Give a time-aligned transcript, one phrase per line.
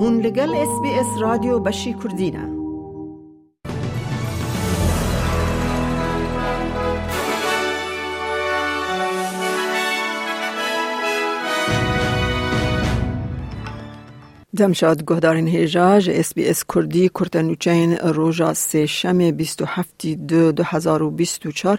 [0.00, 2.58] هون لگل اس بی اس رادیو بشی کردینه
[14.56, 20.52] دمشاد گهدارین هیجاج اس بی اس کردی کرتنوچین روژا سه شم بیست و هفتی دو
[20.52, 21.78] دو هزار و بیست و چار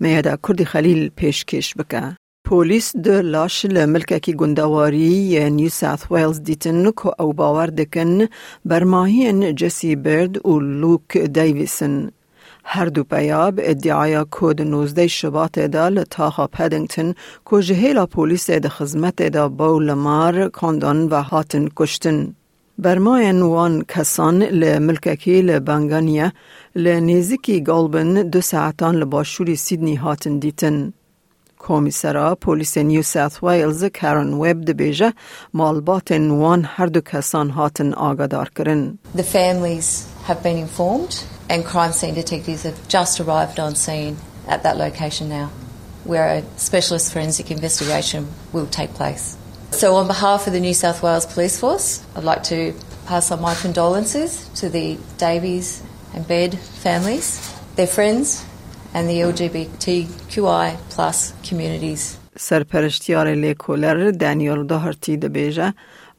[0.00, 2.16] میادا کردی خلیل پیشکش بکه.
[2.48, 8.14] پولیس د لاش له لە ملکەکی گوندەواری نیو ساوث ویلز دیتن کۆ أو باور دکن
[8.70, 11.94] برماهین جسی برد أو لوک دیویسن
[12.72, 17.12] هر دو پیاب ادعای کود 19 شبات دا لطاها پدنگتن
[17.44, 22.34] کو جهیلا پولیس پۆلیسێ خزمت دا بەو لە مار کاندان و هاتن کشتن.
[22.78, 26.28] برماین وان کسان لە ملکەکی لە بەنگانیە
[26.84, 30.92] لە نێزیکی گاڵبن دو ساعتان لە باشووری سیدنی هاتن دیتن.
[31.70, 35.10] کۆمیسەرا پۆلیسە نیو ساوایلز کارن وب دەبێژە
[35.58, 38.82] ماڵباتن وان هەردوو کەسان هاتن ئاگادارکردن.
[39.20, 39.88] The families
[40.28, 41.14] have been informed
[41.50, 44.16] and crime scene detectives have just arrived on scene
[44.52, 45.48] at that location now
[46.10, 48.22] where a specialist forensic investigation
[48.54, 49.36] will take place.
[49.70, 52.74] So on behalf of the New South Wales Police Force, I'd like to
[53.06, 55.68] pass on my condolences to the Davies
[56.14, 56.54] and Baird
[56.86, 57.28] families,
[57.76, 58.44] their friends
[58.93, 62.17] and the LGBTQI plus communities.
[62.37, 65.73] سرپرشتیار لیکولر دانیل دهرتی دبیجه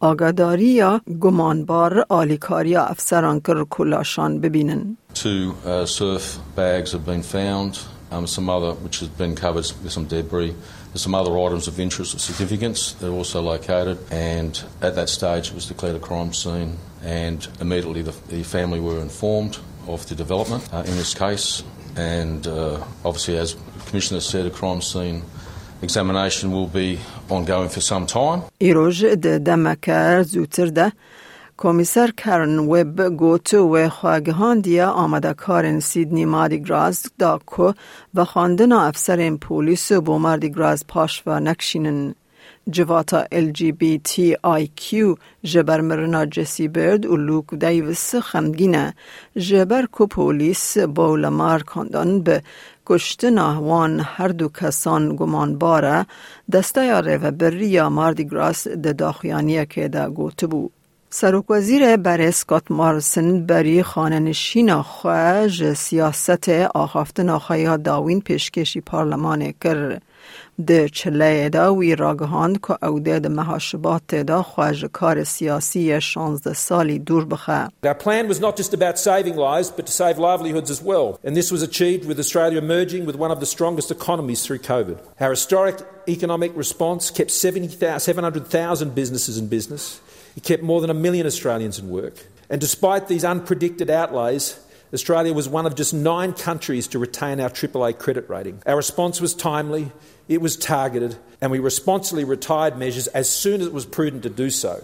[0.00, 4.96] آگاداری یا گمانبار آلیکاری افسران کر کلاشان ببینن.
[5.14, 7.78] Two uh, surf bags have been found,
[8.10, 10.54] um, some other which has been covered with some debris.
[10.92, 15.08] There's some other items of interest or significance that are also located, and at that
[15.08, 20.08] stage it was declared a crime scene, and immediately the, the family were informed of
[20.08, 21.62] the development uh, in this case,
[21.95, 23.55] And uh, obviously, as
[23.87, 25.23] Commissioner said, a crime scene
[25.81, 28.41] examination will be ongoing for some time.
[28.57, 30.91] ایروژ ده دمکر زوتر ده
[31.57, 37.73] کمیسر کرن وب گوت و خواگهان دیا آمده کارن سیدنی مادی گراز دا که
[38.15, 42.15] و خواندن افسر پولیس بو مادی گراز پاش و نکشینن
[42.71, 48.93] جواتا LGBTIQ جبر مرنا جسی برد و لوک دیوس خمگینه
[49.37, 52.41] جبر کو پولیس بولمار کاندان به
[52.85, 56.05] کشتن وان هر دو کسان گمان باره
[56.51, 60.71] دسته یا و بری یا ماردی گراس ده داخیانیه که ده گوته بود.
[61.09, 69.99] سروک وزیر بر اسکات مارسن بری خاننشین خواه سیاست آخافتن آخایا داوین پیشکشی پارلمان کر.
[70.66, 76.52] ده چله دا وی راگهاند که او ده ده محاشبات دا خواج کار سیاسی شانزده
[76.54, 77.68] سالی دور بخه.
[77.84, 81.18] Our plan was not just about saving lives, but to save livelihoods as well.
[81.24, 84.96] And this was achieved with Australia emerging with one of the strongest economies through COVID.
[85.20, 85.76] Our historic
[86.08, 90.00] economic response kept 700,000 businesses in business.
[90.36, 92.16] It kept more than a million Australians in work.
[92.50, 94.44] And despite these unpredicted outlays,
[94.93, 98.61] Australia was one of just nine countries to retain our AAA credit rating.
[98.65, 99.91] Our response was timely,
[100.27, 104.29] it was targeted, and we responsibly retired measures as soon as it was prudent to
[104.29, 104.83] do so.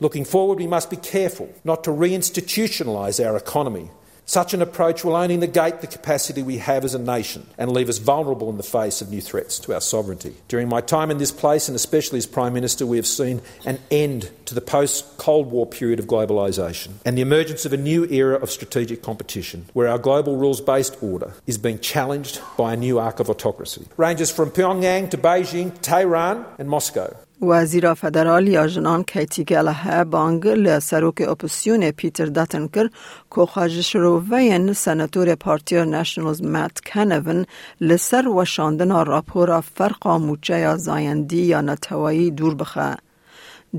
[0.00, 3.90] Looking forward, we must be careful not to reinstitutionalise our economy
[4.24, 7.88] such an approach will only negate the capacity we have as a nation and leave
[7.88, 10.34] us vulnerable in the face of new threats to our sovereignty.
[10.48, 13.78] During my time in this place, and especially as Prime Minister, we have seen an
[13.90, 18.06] end to the post Cold War period of globalisation and the emergence of a new
[18.06, 22.76] era of strategic competition where our global rules based order is being challenged by a
[22.76, 23.86] new arc of autocracy.
[23.96, 27.16] Ranges from Pyongyang to Beijing, Tehran, and Moscow.
[27.42, 32.88] وزیر فدرال یا جنان کیتی گلهه بانگ لسروک اپوسیون پیتر داتن کر
[33.34, 37.46] که خواجش رو وین سنتور پارتی نشنلز مات کنون
[37.80, 42.96] لسر وشاندن راپورا فرق موچه یا زایندی یا نتوایی دور بخه.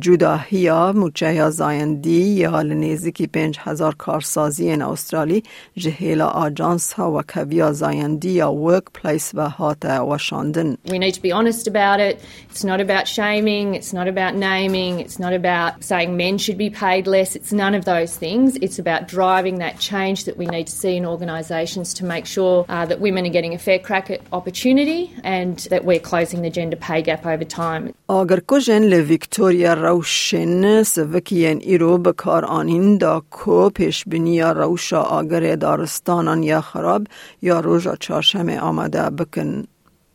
[0.00, 5.42] جداهیا موچه زایندی یا لنیزی پنج هزار کارسازی این استرالی
[5.76, 10.76] جهیل آجانس ها و کویا زایندی یا ورک پلیس و هات وشاندن.
[10.88, 12.20] We need to be honest about it.
[12.50, 13.74] It's not about shaming.
[13.74, 15.00] It's not about naming.
[15.00, 17.30] It's not about saying men should be paid less.
[17.36, 18.56] It's none of those things.
[18.66, 22.56] It's about driving that change that we need to see in organisations to make sure
[22.68, 25.02] uh, that women are getting a fair crack at opportunity
[25.36, 27.94] and that we're closing the gender pay gap over time.
[28.08, 36.43] آگر کجن لویکتوریا روشن سوکین ایرو بکار آنین دا کو پیش بینی روشا آگر دارستانان
[36.43, 37.07] یا خراب
[37.41, 39.63] یا روژا چارشم آمده بکن.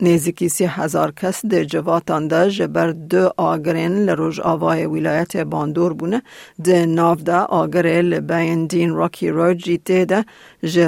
[0.01, 6.23] نزدیکی سی هزار کس در جواتان ده جبر دو آگرین لروژ آوای ولایت باندور بونه
[6.65, 10.25] ده ناف ده آگر لبین دین راکی رو جیته ده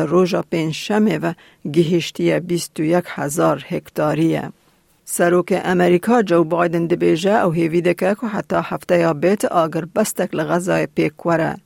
[0.05, 1.33] روژا پنج شمه و
[1.73, 4.53] گهشتی بیست و یک هزار هکتاریه.
[5.13, 10.35] سروک امریکا جو بایدن دبیجه او هیوی دکه که حتی هفته یا بیت آگر بستک
[10.35, 11.57] لغزای پیک وره.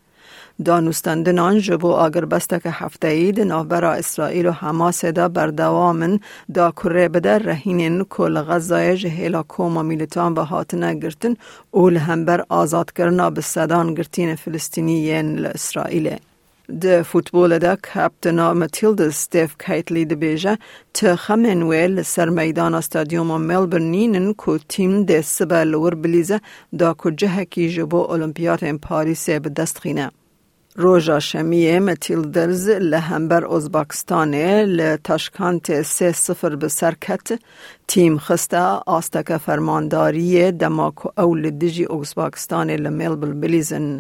[0.65, 6.21] دانستندنان جبو آگر بستک هفته اید نوبرا اسرائیل و حماس دا بردوامن
[6.55, 11.35] دا کره بده رهینین کل غزای جهیلا کوما میلیتان به هاتنه گرتن
[11.71, 16.17] اول هم بر آزاد کرنا به صدان گرتین فلسطینیین لاسرائیل.
[16.82, 20.52] د فوتبول دا کپتنا متیلد ستیف کیتلی د بیجه
[21.00, 26.38] ته خمنویل سر میدان استادیوم ملبورن نینن کو تیم د سبا لور بلیزه
[26.84, 30.06] دا کو جهه کی جبو المپیات ام پاریس به دست خینه.
[30.86, 37.34] روژا شمیه متیلدرز لهمبر ازباکستانه لتشکانت سه صفر به سرکت
[37.88, 38.62] تیم خسته
[39.00, 44.00] آستک فرمانداری دماکو اول دیجی ازباکستان لملبل بلیزن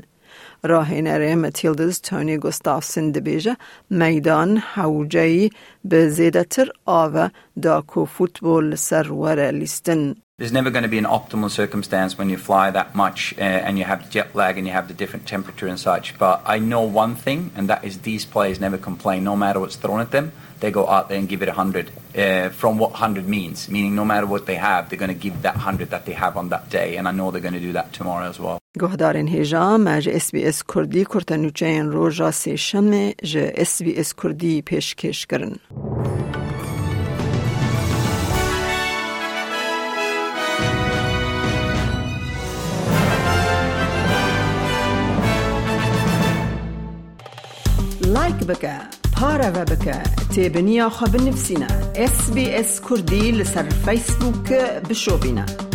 [0.64, 3.58] راهنر متیلدز تونی گستافسن دبیجه
[3.90, 5.50] میدان حوجهی
[5.86, 7.30] به زیده تر آوه
[7.62, 12.72] داکو فوتبول سرور لیستن There's never going to be an optimal circumstance when you fly
[12.72, 15.68] that much uh, and you have the jet lag and you have the different temperature
[15.68, 16.18] and such.
[16.18, 19.76] But I know one thing, and that is these players never complain, no matter what's
[19.76, 20.31] thrown at them.
[20.64, 24.04] They go out there and give it 100 uh, from what 100 means, meaning no
[24.04, 26.70] matter what they have, they're going to give that 100 that they have on that
[26.70, 26.98] day.
[26.98, 28.60] And I know they're going to do that tomorrow as well.
[28.80, 34.14] گهدارین هیجا مج اس بی اس کردی کرتنوچین روژا سی شمه جه اس بی اس
[34.14, 35.56] کردی پیشکش کرن.
[48.02, 49.99] لایک بکە پارەوە بکە
[50.33, 51.71] تێبنییا خە بنفسینە
[52.13, 55.74] SسBS کوردی لەسەر فیسبووکە بشۆبینە.